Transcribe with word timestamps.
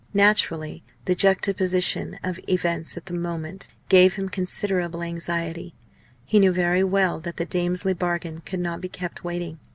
Naturally 0.15 0.83
the 1.05 1.13
juxtaposition 1.13 2.17
of 2.23 2.39
events 2.49 2.97
at 2.97 3.05
the 3.05 3.13
moment 3.13 3.67
gave 3.87 4.15
him 4.15 4.29
considerable 4.29 5.03
anxiety. 5.03 5.75
He 6.25 6.39
knew 6.39 6.51
very 6.51 6.83
well 6.83 7.19
that 7.19 7.37
the 7.37 7.45
Damesley 7.45 7.93
bargain 7.93 8.39
could 8.43 8.61
not 8.61 8.81
be 8.81 8.89
kept 8.89 9.23
waiting. 9.23 9.59